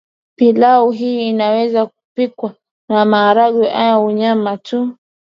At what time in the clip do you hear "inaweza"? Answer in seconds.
1.29-1.85